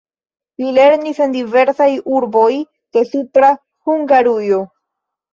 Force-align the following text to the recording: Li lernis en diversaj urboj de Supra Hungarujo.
Li 0.61 0.69
lernis 0.75 1.17
en 1.25 1.33
diversaj 1.35 1.87
urboj 2.19 2.47
de 2.97 3.03
Supra 3.09 3.51
Hungarujo. 3.91 4.59